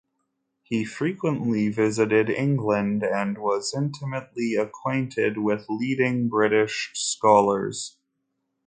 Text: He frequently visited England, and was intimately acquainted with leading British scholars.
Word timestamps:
He 0.63 0.83
frequently 0.83 1.69
visited 1.69 2.27
England, 2.27 3.03
and 3.03 3.37
was 3.37 3.71
intimately 3.77 4.55
acquainted 4.55 5.37
with 5.37 5.67
leading 5.69 6.27
British 6.27 6.89
scholars. 6.95 7.97